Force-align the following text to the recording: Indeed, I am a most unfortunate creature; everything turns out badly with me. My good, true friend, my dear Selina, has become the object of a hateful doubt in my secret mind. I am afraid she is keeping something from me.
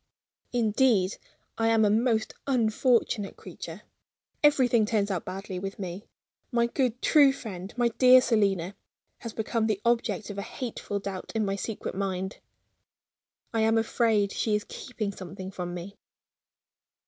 Indeed, 0.51 1.17
I 1.59 1.67
am 1.67 1.85
a 1.85 1.91
most 1.91 2.33
unfortunate 2.47 3.37
creature; 3.37 3.83
everything 4.41 4.83
turns 4.83 5.11
out 5.11 5.25
badly 5.25 5.59
with 5.59 5.77
me. 5.77 6.07
My 6.51 6.65
good, 6.65 6.99
true 7.03 7.31
friend, 7.31 7.71
my 7.77 7.89
dear 7.89 8.19
Selina, 8.19 8.73
has 9.19 9.31
become 9.31 9.67
the 9.67 9.79
object 9.85 10.31
of 10.31 10.39
a 10.39 10.41
hateful 10.41 10.97
doubt 10.97 11.31
in 11.35 11.45
my 11.45 11.55
secret 11.55 11.93
mind. 11.93 12.39
I 13.53 13.61
am 13.61 13.77
afraid 13.77 14.31
she 14.31 14.55
is 14.55 14.65
keeping 14.67 15.11
something 15.11 15.51
from 15.51 15.75
me. 15.75 15.95